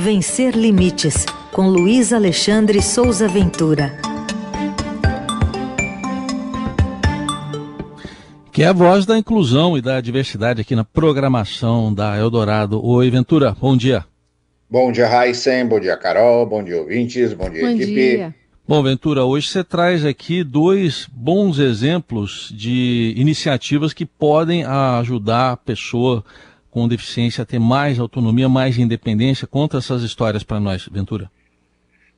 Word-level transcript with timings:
Vencer 0.00 0.56
Limites, 0.56 1.26
com 1.50 1.66
Luiz 1.66 2.12
Alexandre 2.12 2.80
Souza 2.80 3.26
Ventura. 3.26 3.98
Que 8.52 8.62
é 8.62 8.68
a 8.68 8.72
voz 8.72 9.04
da 9.04 9.18
inclusão 9.18 9.76
e 9.76 9.82
da 9.82 10.00
diversidade 10.00 10.60
aqui 10.60 10.76
na 10.76 10.84
programação 10.84 11.92
da 11.92 12.16
Eldorado. 12.16 12.80
Oi, 12.80 13.10
Ventura, 13.10 13.56
bom 13.60 13.76
dia. 13.76 14.04
Bom 14.70 14.92
dia, 14.92 15.08
Raíssen, 15.08 15.66
bom 15.66 15.80
dia, 15.80 15.96
Carol, 15.96 16.46
bom 16.46 16.62
dia, 16.62 16.78
ouvintes, 16.78 17.32
bom 17.32 17.50
dia, 17.50 17.62
bom 17.62 17.70
equipe. 17.70 17.92
Dia. 17.92 18.34
Bom, 18.68 18.80
Ventura, 18.84 19.24
hoje 19.24 19.48
você 19.48 19.64
traz 19.64 20.04
aqui 20.04 20.44
dois 20.44 21.08
bons 21.10 21.58
exemplos 21.58 22.52
de 22.54 23.14
iniciativas 23.16 23.92
que 23.92 24.06
podem 24.06 24.62
ajudar 24.62 25.50
a 25.50 25.56
pessoa 25.56 26.24
com 26.70 26.88
deficiência 26.88 27.46
ter 27.46 27.58
mais 27.58 27.98
autonomia, 27.98 28.48
mais 28.48 28.78
independência. 28.78 29.46
Conta 29.46 29.78
essas 29.78 30.02
histórias 30.02 30.42
para 30.42 30.60
nós, 30.60 30.88
Ventura. 30.90 31.30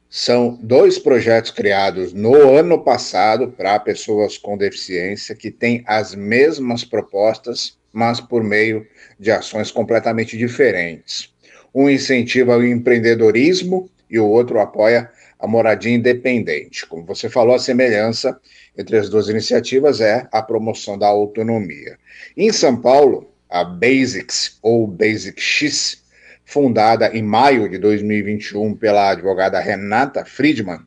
São 0.09 0.59
dois 0.61 0.99
projetos 0.99 1.53
criados 1.53 2.13
no 2.13 2.35
ano 2.35 2.83
passado 2.83 3.49
para 3.49 3.79
pessoas 3.79 4.37
com 4.37 4.59
deficiência 4.59 5.37
que 5.37 5.53
têm 5.53 5.85
as 5.87 6.17
mesmas 6.17 6.85
propostas, 6.85 7.79
mas 7.93 8.21
por 8.21 8.43
meio 8.43 8.85
de 9.21 9.31
ações 9.31 9.71
completamente 9.71 10.37
diferentes. 10.37 11.33
Um 11.73 11.89
incentiva 11.89 12.57
o 12.57 12.67
empreendedorismo 12.67 13.89
e 14.11 14.19
o 14.19 14.27
outro 14.27 14.59
apoia 14.59 15.09
a 15.39 15.47
moradia 15.47 15.95
independente. 15.95 16.85
Como 16.87 17.05
você 17.05 17.29
falou, 17.29 17.55
a 17.55 17.61
semelhança 17.61 18.39
entre 18.77 18.97
as 18.97 19.09
duas 19.09 19.29
iniciativas 19.29 20.01
é 20.01 20.27
a 20.33 20.43
promoção 20.43 20.99
da 20.99 21.07
autonomia. 21.07 21.97
Em 22.37 22.53
São 22.53 22.77
Paulo, 22.77 23.30
a 23.51 23.65
Basics, 23.65 24.59
ou 24.63 24.87
Basic 24.87 25.41
X, 25.41 26.03
fundada 26.45 27.09
em 27.17 27.23
maio 27.23 27.69
de 27.69 27.79
2021 27.79 28.75
pela 28.75 29.11
advogada 29.11 29.59
Renata 29.59 30.25
Friedman, 30.25 30.81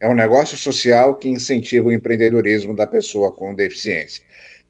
é 0.00 0.08
um 0.08 0.14
negócio 0.14 0.56
social 0.56 1.16
que 1.16 1.28
incentiva 1.28 1.88
o 1.88 1.92
empreendedorismo 1.92 2.74
da 2.74 2.86
pessoa 2.86 3.32
com 3.32 3.54
deficiência. 3.54 4.22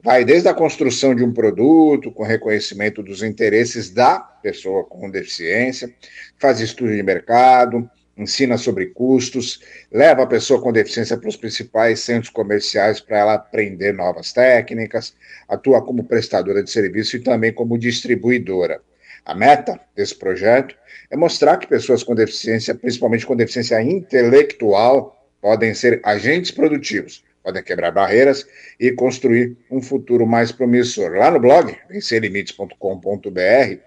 Vai 0.03 0.25
desde 0.25 0.49
a 0.49 0.55
construção 0.55 1.15
de 1.15 1.25
um 1.25 1.33
produto, 1.33 2.13
com 2.13 2.23
reconhecimento 2.23 3.03
dos 3.03 3.23
interesses 3.23 3.91
da 3.91 4.19
pessoa 4.19 4.85
com 4.85 5.11
deficiência, 5.11 5.93
faz 6.39 6.61
estudo 6.61 6.95
de 6.95 7.03
mercado, 7.03 7.89
ensina 8.17 8.57
sobre 8.57 8.87
custos, 8.87 9.61
leva 9.91 10.23
a 10.23 10.27
pessoa 10.27 10.61
com 10.61 10.73
deficiência 10.73 11.17
para 11.17 11.29
os 11.29 11.37
principais 11.37 12.01
centros 12.01 12.31
comerciais 12.31 13.01
para 13.01 13.19
ela 13.19 13.35
aprender 13.35 13.93
novas 13.93 14.33
técnicas, 14.33 15.15
atua 15.49 15.83
como 15.83 16.05
prestadora 16.05 16.63
de 16.63 16.71
serviço 16.71 17.17
e 17.17 17.21
também 17.21 17.53
como 17.53 17.79
distribuidora. 17.79 18.81
A 19.25 19.35
meta 19.35 19.81
desse 19.97 20.15
projeto 20.15 20.77
é 21.11 21.17
mostrar 21.17 21.57
que 21.57 21.67
pessoas 21.67 22.03
com 22.03 22.15
deficiência, 22.15 22.75
principalmente 22.75 23.27
com 23.27 23.35
deficiência 23.35 23.81
intelectual, 23.83 25.15
podem 25.41 25.75
ser 25.75 26.01
agentes 26.05 26.51
produtivos, 26.51 27.25
podem 27.43 27.63
quebrar 27.63 27.91
barreiras 27.91 28.47
e 28.79 28.93
construir 28.93 29.57
um 29.71 29.81
futuro 29.81 30.27
mais 30.27 30.53
promissor. 30.53 31.13
Lá 31.13 31.31
no 31.31 31.41
blog, 31.41 31.75
vencerlimites.com.br, 31.89 33.79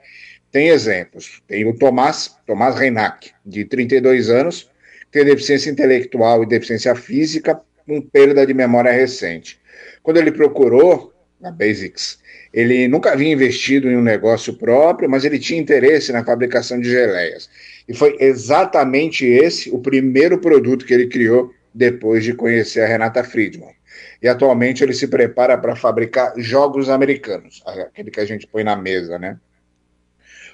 tem 0.51 0.69
exemplos. 0.69 1.41
Tem 1.47 1.67
o 1.67 1.77
Tomás, 1.77 2.37
Tomás 2.45 2.75
Reinac, 2.75 3.31
de 3.45 3.65
32 3.65 4.29
anos, 4.29 4.69
tem 5.11 5.25
deficiência 5.25 5.69
intelectual 5.69 6.43
e 6.43 6.47
deficiência 6.47 6.95
física, 6.95 7.59
com 7.85 8.01
perda 8.01 8.45
de 8.45 8.53
memória 8.53 8.91
recente. 8.91 9.59
Quando 10.03 10.17
ele 10.17 10.31
procurou 10.31 11.13
na 11.39 11.51
Basics, 11.51 12.19
ele 12.53 12.87
nunca 12.87 13.11
havia 13.11 13.31
investido 13.31 13.89
em 13.89 13.95
um 13.95 14.01
negócio 14.01 14.53
próprio, 14.53 15.09
mas 15.09 15.23
ele 15.23 15.39
tinha 15.39 15.59
interesse 15.59 16.11
na 16.11 16.23
fabricação 16.23 16.79
de 16.79 16.89
geleias. 16.89 17.49
E 17.87 17.93
foi 17.93 18.17
exatamente 18.19 19.25
esse 19.25 19.69
o 19.69 19.79
primeiro 19.79 20.39
produto 20.39 20.85
que 20.85 20.93
ele 20.93 21.07
criou 21.07 21.53
depois 21.73 22.23
de 22.23 22.33
conhecer 22.33 22.81
a 22.81 22.87
Renata 22.87 23.23
Friedman. 23.23 23.75
E 24.21 24.27
atualmente 24.27 24.83
ele 24.83 24.93
se 24.93 25.07
prepara 25.07 25.57
para 25.57 25.75
fabricar 25.75 26.33
jogos 26.37 26.89
americanos, 26.89 27.63
aquele 27.65 28.09
que 28.09 28.19
a 28.19 28.25
gente 28.25 28.47
põe 28.47 28.63
na 28.63 28.75
mesa, 28.75 29.19
né? 29.19 29.37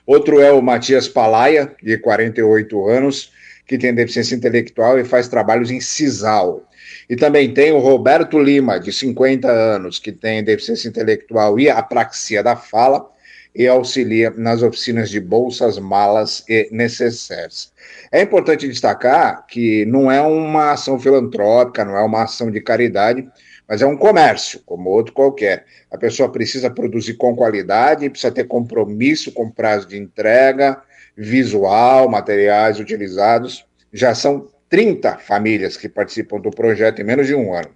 Outro 0.06 0.42
é 0.42 0.52
o 0.52 0.62
Matias 0.62 1.08
Palaia, 1.08 1.74
de 1.82 1.98
48 1.98 2.88
anos, 2.88 3.32
que 3.66 3.78
tem 3.78 3.94
deficiência 3.94 4.36
intelectual 4.36 5.00
e 5.00 5.06
faz 5.06 5.28
trabalhos 5.28 5.72
em 5.72 5.80
Cisal. 5.80 6.64
E 7.10 7.16
também 7.16 7.54
tem 7.54 7.72
o 7.72 7.80
Roberto 7.80 8.40
Lima, 8.40 8.80
de 8.80 8.92
50 8.92 9.50
anos, 9.50 10.00
que 10.00 10.12
tem 10.12 10.44
deficiência 10.44 10.88
intelectual 10.90 11.60
e 11.60 11.70
apraxia 11.70 12.44
da 12.44 12.56
fala 12.56 13.10
e 13.56 13.68
auxilia 13.68 14.32
nas 14.36 14.64
oficinas 14.64 15.10
de 15.10 15.20
bolsas, 15.20 15.78
malas 15.78 16.44
e 16.50 16.68
necessários. 16.72 17.72
É 18.12 18.22
importante 18.22 18.68
destacar 18.68 19.46
que 19.48 19.86
não 19.86 20.12
é 20.12 20.22
uma 20.22 20.72
ação 20.72 21.00
filantrópica, 21.00 21.86
não 21.86 21.96
é 21.96 22.02
uma 22.02 22.24
ação 22.24 22.50
de 22.50 22.60
caridade, 22.60 23.28
mas 23.68 23.82
é 23.82 23.86
um 23.86 23.98
comércio, 23.98 24.62
como 24.66 24.90
outro 24.90 25.14
qualquer. 25.14 25.66
A 25.90 25.98
pessoa 25.98 26.32
precisa 26.32 26.70
produzir 26.70 27.16
com 27.16 27.36
qualidade, 27.36 28.10
precisa 28.10 28.32
ter 28.32 28.46
compromisso 28.46 29.32
com 29.32 29.50
prazo 29.50 29.88
de 29.88 29.98
entrega, 29.98 30.82
visual, 31.16 32.10
materiais 32.10 32.80
utilizados. 32.80 33.66
Já 33.92 34.14
são 34.14 34.50
30 34.70 35.18
famílias 35.18 35.78
que 35.78 35.88
participam 35.88 36.40
do 36.40 36.52
projeto 36.52 37.00
em 37.00 37.06
menos 37.06 37.28
de 37.28 37.36
um 37.36 37.54
ano. 37.54 37.70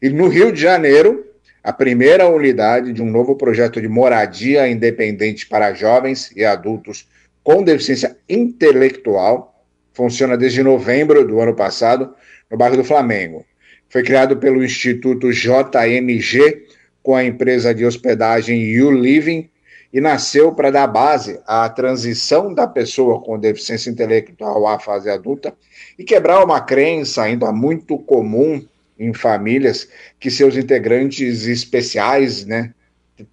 E 0.00 0.08
no 0.08 0.28
Rio 0.28 0.52
de 0.52 0.60
Janeiro, 0.60 1.26
a 1.62 1.72
primeira 1.72 2.26
unidade 2.26 2.92
de 2.92 3.02
um 3.02 3.10
novo 3.10 3.36
projeto 3.36 3.80
de 3.80 3.88
moradia 3.88 4.68
independente 4.68 5.46
para 5.46 5.74
jovens 5.74 6.32
e 6.34 6.44
adultos 6.44 7.06
com 7.42 7.62
deficiência 7.62 8.16
intelectual 8.28 9.64
funciona 9.92 10.36
desde 10.36 10.62
novembro 10.62 11.26
do 11.26 11.40
ano 11.40 11.54
passado 11.54 12.14
no 12.50 12.56
bairro 12.56 12.76
do 12.76 12.84
Flamengo. 12.84 13.44
Foi 13.90 14.04
criado 14.04 14.36
pelo 14.36 14.64
Instituto 14.64 15.32
JMG 15.32 16.64
com 17.02 17.16
a 17.16 17.24
empresa 17.24 17.74
de 17.74 17.84
hospedagem 17.84 18.60
You 18.62 18.92
Living 18.92 19.50
e 19.92 20.00
nasceu 20.00 20.54
para 20.54 20.70
dar 20.70 20.86
base 20.86 21.40
à 21.44 21.68
transição 21.68 22.54
da 22.54 22.68
pessoa 22.68 23.20
com 23.20 23.36
deficiência 23.36 23.90
intelectual 23.90 24.64
à 24.68 24.78
fase 24.78 25.10
adulta 25.10 25.52
e 25.98 26.04
quebrar 26.04 26.44
uma 26.44 26.60
crença 26.60 27.24
ainda 27.24 27.50
muito 27.50 27.98
comum 27.98 28.64
em 28.96 29.12
famílias 29.12 29.88
que 30.20 30.30
seus 30.30 30.56
integrantes 30.56 31.46
especiais, 31.46 32.46
né, 32.46 32.72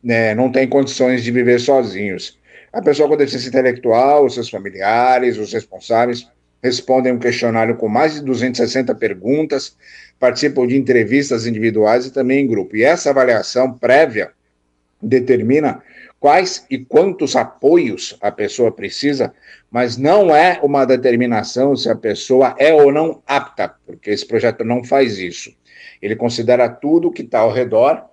né, 0.03 0.33
não 0.33 0.51
têm 0.51 0.67
condições 0.67 1.23
de 1.23 1.31
viver 1.31 1.59
sozinhos. 1.59 2.39
A 2.73 2.81
pessoa 2.81 3.07
com 3.07 3.15
deficiência 3.15 3.49
intelectual, 3.49 4.25
os 4.25 4.33
seus 4.33 4.49
familiares, 4.49 5.37
os 5.37 5.53
responsáveis 5.53 6.27
respondem 6.67 7.13
um 7.13 7.19
questionário 7.19 7.75
com 7.77 7.87
mais 7.87 8.15
de 8.15 8.21
260 8.21 8.93
perguntas, 8.95 9.75
participam 10.19 10.67
de 10.67 10.77
entrevistas 10.77 11.47
individuais 11.47 12.05
e 12.05 12.11
também 12.11 12.43
em 12.43 12.47
grupo. 12.47 12.75
E 12.75 12.83
essa 12.83 13.09
avaliação 13.09 13.73
prévia 13.73 14.31
determina 15.01 15.81
quais 16.19 16.65
e 16.69 16.77
quantos 16.77 17.35
apoios 17.35 18.17
a 18.21 18.31
pessoa 18.31 18.71
precisa, 18.71 19.33
mas 19.71 19.97
não 19.97 20.35
é 20.35 20.59
uma 20.61 20.85
determinação 20.85 21.75
se 21.75 21.89
a 21.89 21.95
pessoa 21.95 22.55
é 22.57 22.73
ou 22.73 22.91
não 22.91 23.21
apta, 23.25 23.73
porque 23.85 24.09
esse 24.09 24.25
projeto 24.25 24.63
não 24.63 24.83
faz 24.83 25.19
isso. 25.19 25.53
Ele 26.01 26.15
considera 26.15 26.67
tudo 26.67 27.11
que 27.11 27.21
está 27.21 27.39
ao 27.39 27.51
redor 27.51 28.03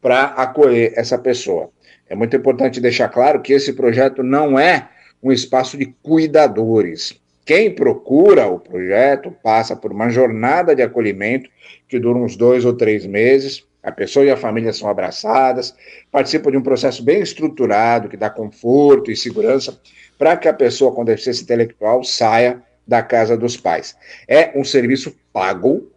para 0.00 0.24
acolher 0.24 0.92
essa 0.96 1.16
pessoa. 1.16 1.70
É 2.08 2.14
muito 2.14 2.36
importante 2.36 2.80
deixar 2.80 3.08
claro 3.08 3.40
que 3.40 3.52
esse 3.52 3.72
projeto 3.72 4.22
não 4.22 4.58
é 4.58 4.88
um 5.22 5.30
espaço 5.30 5.78
de 5.78 5.94
cuidadores. 6.02 7.21
Quem 7.44 7.74
procura 7.74 8.46
o 8.46 8.60
projeto 8.60 9.34
passa 9.42 9.74
por 9.74 9.92
uma 9.92 10.08
jornada 10.08 10.74
de 10.74 10.82
acolhimento 10.82 11.50
que 11.88 11.98
dura 11.98 12.18
uns 12.18 12.36
dois 12.36 12.64
ou 12.64 12.72
três 12.72 13.04
meses. 13.04 13.64
A 13.82 13.90
pessoa 13.90 14.24
e 14.24 14.30
a 14.30 14.36
família 14.36 14.72
são 14.72 14.88
abraçadas, 14.88 15.74
participam 16.10 16.52
de 16.52 16.56
um 16.56 16.62
processo 16.62 17.02
bem 17.02 17.20
estruturado 17.20 18.08
que 18.08 18.16
dá 18.16 18.30
conforto 18.30 19.10
e 19.10 19.16
segurança 19.16 19.76
para 20.16 20.36
que 20.36 20.46
a 20.46 20.52
pessoa 20.52 20.94
com 20.94 21.04
deficiência 21.04 21.42
intelectual 21.42 22.04
saia 22.04 22.62
da 22.86 23.02
casa 23.02 23.36
dos 23.36 23.56
pais. 23.56 23.96
É 24.28 24.52
um 24.54 24.62
serviço 24.62 25.16
pago 25.32 25.90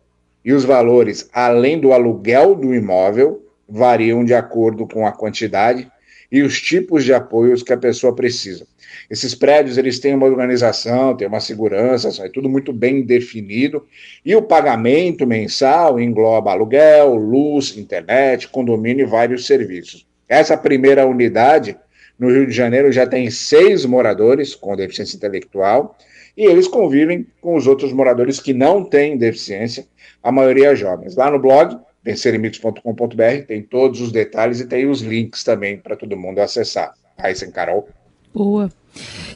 e 0.44 0.52
os 0.52 0.66
valores, 0.66 1.30
além 1.32 1.80
do 1.80 1.94
aluguel 1.94 2.56
do 2.56 2.74
imóvel, 2.74 3.46
variam 3.70 4.26
de 4.26 4.34
acordo 4.34 4.88
com 4.88 5.06
a 5.06 5.12
quantidade 5.12 5.92
e 6.32 6.42
os 6.42 6.62
tipos 6.62 7.04
de 7.04 7.14
apoios 7.14 7.64
que 7.64 7.74
a 7.74 7.78
pessoa 7.78 8.16
precisa. 8.16 8.66
Esses 9.10 9.36
prédios 9.36 9.78
eles 9.78 10.00
têm 10.00 10.16
uma 10.16 10.26
organização, 10.26 11.16
têm 11.16 11.28
uma 11.28 11.40
segurança, 11.40 12.10
é 12.24 12.30
tudo 12.30 12.50
muito 12.50 12.74
bem 12.74 13.04
definido. 13.04 13.86
E 14.26 14.36
o 14.36 14.42
pagamento 14.42 15.26
mensal 15.28 16.00
engloba 16.00 16.52
aluguel, 16.52 17.16
luz, 17.16 17.78
internet, 17.78 18.48
condomínio 18.48 19.06
e 19.06 19.10
vários 19.10 19.46
serviços. 19.46 20.06
Essa 20.28 20.58
primeira 20.58 21.06
unidade 21.06 21.78
no 22.18 22.30
Rio 22.30 22.48
de 22.48 22.54
Janeiro 22.54 22.92
já 22.92 23.06
tem 23.06 23.30
seis 23.30 23.86
moradores 23.86 24.56
com 24.56 24.76
deficiência 24.76 25.18
intelectual 25.18 25.98
e 26.36 26.46
eles 26.46 26.68
convivem 26.68 27.26
com 27.40 27.56
os 27.56 27.68
outros 27.68 27.94
moradores 27.94 28.40
que 28.40 28.54
não 28.54 28.84
têm 28.84 29.18
deficiência, 29.18 29.86
a 30.22 30.32
maioria 30.32 30.76
jovens. 30.76 31.16
Lá 31.16 31.30
no 31.30 31.40
blog, 31.40 31.78
vencerlimites.com.br, 32.06 33.46
tem 33.48 33.64
todos 33.64 34.00
os 34.00 34.12
detalhes 34.12 34.60
e 34.60 34.68
tem 34.68 34.88
os 34.88 35.02
links 35.02 35.44
também 35.44 35.78
para 35.78 35.96
todo 35.96 36.16
mundo 36.16 36.40
acessar. 36.40 36.94
Aí, 37.18 37.36
sem 37.36 37.50
Carol. 37.50 37.90
Boa. 38.34 38.70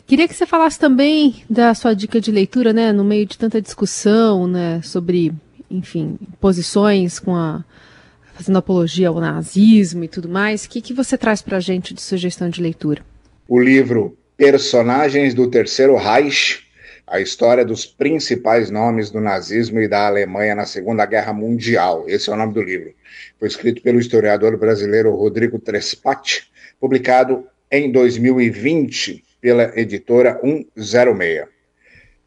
Queria 0.05 0.27
que 0.27 0.35
você 0.35 0.45
falasse 0.45 0.77
também 0.77 1.43
da 1.49 1.73
sua 1.73 1.95
dica 1.95 2.21
de 2.21 2.31
leitura, 2.31 2.71
né, 2.71 2.91
no 2.91 3.03
meio 3.03 3.25
de 3.25 3.37
tanta 3.37 3.59
discussão, 3.59 4.47
né, 4.47 4.81
sobre, 4.83 5.33
enfim, 5.69 6.17
posições 6.39 7.17
com 7.17 7.35
a 7.35 7.63
fazendo 8.35 8.57
apologia 8.57 9.09
ao 9.09 9.19
nazismo 9.19 10.03
e 10.05 10.07
tudo 10.07 10.29
mais. 10.29 10.63
O 10.63 10.69
que, 10.69 10.79
que 10.79 10.93
você 10.93 11.17
traz 11.17 11.41
para 11.41 11.57
a 11.57 11.59
gente 11.59 11.93
de 11.93 12.01
sugestão 12.01 12.49
de 12.49 12.61
leitura? 12.61 13.01
O 13.47 13.59
livro 13.59 14.17
Personagens 14.37 15.33
do 15.33 15.49
Terceiro 15.49 15.97
Reich, 15.97 16.65
a 17.09 17.19
história 17.19 17.65
dos 17.65 17.85
principais 17.85 18.69
nomes 18.69 19.09
do 19.09 19.19
nazismo 19.19 19.81
e 19.81 19.87
da 19.87 20.05
Alemanha 20.07 20.53
na 20.53 20.65
Segunda 20.65 21.05
Guerra 21.05 21.33
Mundial. 21.33 22.05
Esse 22.07 22.29
é 22.29 22.33
o 22.33 22.35
nome 22.35 22.53
do 22.53 22.61
livro. 22.61 22.93
Foi 23.39 23.47
escrito 23.47 23.81
pelo 23.81 23.99
historiador 23.99 24.55
brasileiro 24.57 25.15
Rodrigo 25.15 25.57
Trespat, 25.59 26.49
publicado 26.79 27.45
em 27.71 27.91
2020 27.91 29.23
pela 29.41 29.77
editora 29.79 30.39
106. 30.75 31.47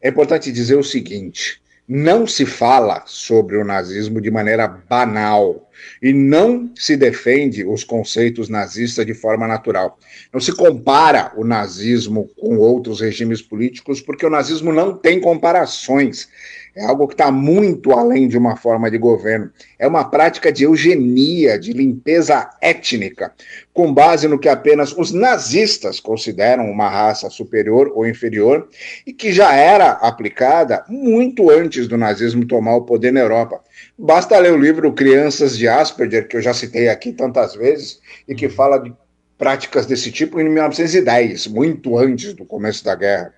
É 0.01 0.09
importante 0.09 0.51
dizer 0.51 0.75
o 0.75 0.83
seguinte: 0.83 1.61
não 1.87 2.27
se 2.27 2.45
fala 2.45 3.03
sobre 3.05 3.55
o 3.57 3.63
nazismo 3.63 4.19
de 4.19 4.29
maneira 4.29 4.67
banal 4.67 5.69
e 6.01 6.13
não 6.13 6.71
se 6.75 6.95
defende 6.95 7.65
os 7.65 7.83
conceitos 7.83 8.49
nazistas 8.49 9.05
de 9.05 9.13
forma 9.13 9.47
natural. 9.47 9.97
Não 10.31 10.39
se 10.39 10.53
compara 10.55 11.31
o 11.35 11.43
nazismo 11.43 12.29
com 12.39 12.57
outros 12.57 13.01
regimes 13.01 13.41
políticos 13.41 14.01
porque 14.01 14.25
o 14.25 14.29
nazismo 14.29 14.71
não 14.71 14.95
tem 14.95 15.19
comparações 15.19 16.27
é 16.75 16.83
algo 16.83 17.07
que 17.07 17.13
está 17.13 17.31
muito 17.31 17.91
além 17.91 18.27
de 18.27 18.35
uma 18.35 18.55
forma 18.55 18.89
de 18.89 18.97
governo. 18.97 19.51
É 19.77 19.87
uma 19.87 20.09
prática 20.09 20.51
de 20.51 20.63
eugenia, 20.63 21.59
de 21.59 21.71
limpeza 21.71 22.49
étnica, 22.59 23.31
com 23.71 23.93
base 23.93 24.27
no 24.27 24.39
que 24.39 24.49
apenas 24.49 24.91
os 24.91 25.11
nazistas 25.11 25.99
consideram 25.99 26.71
uma 26.71 26.89
raça 26.89 27.29
superior 27.29 27.91
ou 27.93 28.07
inferior 28.07 28.67
e 29.05 29.13
que 29.13 29.31
já 29.31 29.53
era 29.53 29.91
aplicada 29.91 30.83
muito 30.89 31.51
antes 31.51 31.87
do 31.87 31.95
nazismo 31.95 32.43
tomar 32.43 32.75
o 32.75 32.85
poder 32.85 33.13
na 33.13 33.19
Europa. 33.19 33.61
Basta 33.97 34.37
ler 34.37 34.53
o 34.53 34.57
livro 34.57 34.93
Crianças 34.93 35.57
de 35.57 35.67
Asperger, 35.67 36.27
que 36.27 36.37
eu 36.37 36.41
já 36.41 36.53
citei 36.53 36.89
aqui 36.89 37.11
tantas 37.11 37.55
vezes, 37.55 37.99
e 38.27 38.35
que 38.35 38.49
fala 38.49 38.77
de 38.77 38.93
práticas 39.37 39.85
desse 39.85 40.11
tipo 40.11 40.39
em 40.39 40.49
1910, 40.49 41.47
muito 41.47 41.97
antes 41.97 42.33
do 42.33 42.45
começo 42.45 42.83
da 42.83 42.95
guerra. 42.95 43.33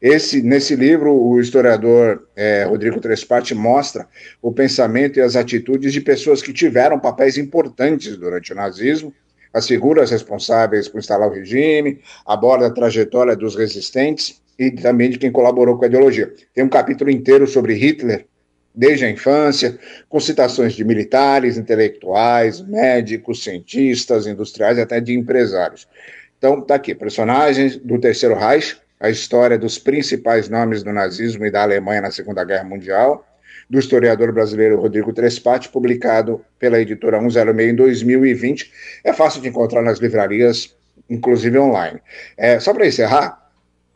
Esse, 0.00 0.42
nesse 0.42 0.74
livro, 0.76 1.14
o 1.14 1.40
historiador 1.40 2.28
é, 2.36 2.64
Rodrigo 2.64 3.00
Tresparte 3.00 3.54
mostra 3.54 4.06
o 4.42 4.52
pensamento 4.52 5.18
e 5.18 5.22
as 5.22 5.36
atitudes 5.36 5.92
de 5.92 6.00
pessoas 6.00 6.42
que 6.42 6.52
tiveram 6.52 6.98
papéis 6.98 7.38
importantes 7.38 8.16
durante 8.16 8.52
o 8.52 8.56
nazismo, 8.56 9.14
as 9.52 9.66
figuras 9.66 10.10
responsáveis 10.10 10.88
por 10.88 10.98
instalar 10.98 11.28
o 11.28 11.32
regime, 11.32 12.00
aborda 12.26 12.66
a 12.66 12.70
trajetória 12.70 13.36
dos 13.36 13.54
resistentes 13.54 14.42
e 14.58 14.70
também 14.70 15.10
de 15.10 15.18
quem 15.18 15.30
colaborou 15.30 15.78
com 15.78 15.84
a 15.84 15.88
ideologia. 15.88 16.32
Tem 16.52 16.64
um 16.64 16.68
capítulo 16.68 17.10
inteiro 17.10 17.46
sobre 17.46 17.74
Hitler, 17.74 18.26
desde 18.74 19.04
a 19.04 19.10
infância, 19.10 19.78
com 20.08 20.18
citações 20.18 20.72
de 20.72 20.84
militares, 20.84 21.56
intelectuais, 21.56 22.60
médicos, 22.60 23.44
cientistas, 23.44 24.26
industriais 24.26 24.78
e 24.78 24.80
até 24.80 25.00
de 25.00 25.14
empresários. 25.14 25.86
Então, 26.36 26.58
está 26.58 26.74
aqui, 26.74 26.94
personagens 26.94 27.76
do 27.76 27.98
Terceiro 28.00 28.34
Reich, 28.34 28.76
a 28.98 29.08
história 29.08 29.58
dos 29.58 29.78
principais 29.78 30.48
nomes 30.48 30.82
do 30.82 30.92
nazismo 30.92 31.46
e 31.46 31.50
da 31.50 31.62
Alemanha 31.62 32.02
na 32.02 32.10
Segunda 32.10 32.44
Guerra 32.44 32.64
Mundial, 32.64 33.26
do 33.68 33.78
historiador 33.78 34.32
brasileiro 34.32 34.80
Rodrigo 34.80 35.12
Trespati, 35.12 35.68
publicado 35.68 36.44
pela 36.58 36.80
editora 36.80 37.18
106 37.18 37.70
em 37.70 37.74
2020. 37.74 38.72
É 39.04 39.12
fácil 39.12 39.40
de 39.40 39.48
encontrar 39.48 39.82
nas 39.82 39.98
livrarias, 39.98 40.74
inclusive 41.08 41.58
online. 41.58 42.00
É, 42.36 42.58
só 42.60 42.74
para 42.74 42.86
encerrar, 42.86 43.50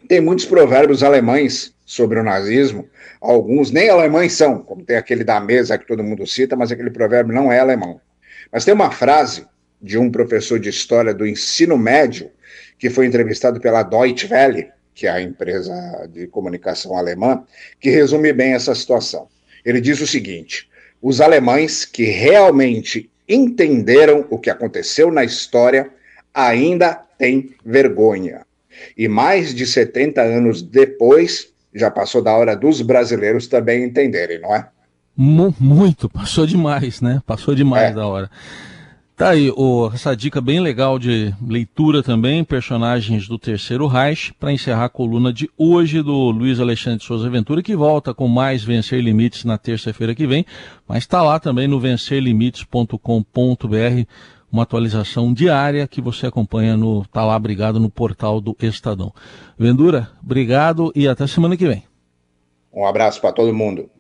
tem 0.09 0.21
muitos 0.21 0.47
provérbios 0.47 1.03
alemães 1.03 1.75
sobre 1.89 2.21
o 2.21 2.23
nazismo, 2.23 2.87
alguns 3.19 3.71
nem 3.71 3.89
alemães 3.89 4.35
são, 4.35 4.59
como 4.59 4.85
tem 4.85 4.95
aquele 4.95 5.25
da 5.25 5.41
mesa 5.41 5.79
que 5.79 5.87
todo 5.87 6.05
mundo 6.05 6.27
cita, 6.27 6.55
mas 6.55 6.71
aquele 6.71 6.91
provérbio 6.91 7.35
não 7.35 7.51
é 7.51 7.59
alemão. 7.59 7.99
Mas 8.53 8.63
tem 8.63 8.75
uma 8.75 8.91
frase 8.91 9.47
de 9.81 9.97
um 9.97 10.11
professor 10.11 10.61
de 10.61 10.69
história 10.69 11.15
do 11.15 11.27
ensino 11.27 11.79
médio 11.79 12.31
que 12.79 12.91
foi 12.91 13.07
entrevistado 13.07 13.59
pela 13.59 13.83
Deutsche 13.83 14.31
Welle, 14.31 14.69
que 14.95 15.07
é 15.07 15.11
a 15.11 15.23
empresa 15.23 15.73
de 16.13 16.27
comunicação 16.27 16.95
alemã, 16.95 17.43
que 17.81 17.89
resume 17.89 18.35
bem 18.35 18.53
essa 18.53 18.75
situação. 18.75 19.27
Ele 19.65 19.81
diz 19.81 19.99
o 20.03 20.07
seguinte: 20.07 20.69
os 21.01 21.23
alemães 21.23 21.87
que 21.87 22.05
realmente 22.05 23.11
entenderam 23.27 24.27
o 24.29 24.39
que 24.39 24.51
aconteceu 24.51 25.11
na 25.11 25.25
história 25.25 25.89
ainda 26.35 26.93
têm 27.17 27.55
vergonha. 27.65 28.47
E 28.95 29.09
mais 29.09 29.55
de 29.55 29.67
70 29.67 30.21
anos 30.21 30.61
depois, 30.61 31.49
já 31.79 31.91
passou 31.91 32.23
da 32.23 32.33
hora 32.33 32.57
dos 32.57 32.83
brasileiros 32.83 33.47
também 33.47 33.85
entenderem, 33.85 34.41
não 34.41 34.55
é? 34.55 34.69
Muito, 35.17 36.09
passou 36.09 36.47
demais, 36.47 37.01
né? 37.01 37.21
Passou 37.27 37.55
demais 37.55 37.91
é. 37.91 37.95
da 37.95 38.07
hora. 38.07 38.31
Tá 39.19 39.31
aí 39.31 39.53
oh, 39.57 39.91
essa 39.93 40.15
dica 40.15 40.41
bem 40.41 40.61
legal 40.61 40.97
de 40.97 41.35
leitura 41.45 42.05
também, 42.05 42.45
personagens 42.45 43.27
do 43.27 43.37
Terceiro 43.37 43.89
Reich, 43.89 44.33
para 44.35 44.53
encerrar 44.53 44.85
a 44.85 44.89
coluna 44.89 45.33
de 45.33 45.51
hoje 45.59 46.01
do 46.03 46.31
Luiz 46.31 46.61
Alexandre 46.61 47.01
de 47.01 47.05
Souza 47.05 47.29
Ventura, 47.29 47.61
que 47.61 47.75
volta 47.75 48.15
com 48.15 48.29
mais 48.29 48.63
Vencer 48.63 49.01
Limites 49.01 49.45
na 49.45 49.59
terça-feira 49.59 50.15
que 50.15 50.25
vem, 50.25 50.47
mas 50.87 50.99
está 50.99 51.21
lá 51.21 51.41
também 51.41 51.67
no 51.67 51.81
vencerlimites.com.br, 51.81 54.07
uma 54.51 54.63
atualização 54.63 55.33
diária 55.33 55.87
que 55.87 56.01
você 56.01 56.27
acompanha 56.27 56.77
no, 56.77 57.05
tá 57.07 57.25
lá, 57.25 57.37
obrigado, 57.37 57.79
no 57.79 57.91
portal 57.91 58.41
do 58.41 58.57
Estadão. 58.61 59.13
Vendura, 59.59 60.11
obrigado 60.23 60.93
e 60.95 61.07
até 61.07 61.27
semana 61.27 61.57
que 61.57 61.67
vem. 61.67 61.85
Um 62.73 62.87
abraço 62.87 63.21
para 63.21 63.33
todo 63.33 63.53
mundo. 63.53 63.91